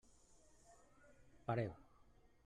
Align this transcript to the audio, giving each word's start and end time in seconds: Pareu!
Pareu! 1.45 1.75